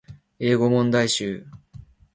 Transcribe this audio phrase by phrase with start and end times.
[0.39, 1.45] 英語問題集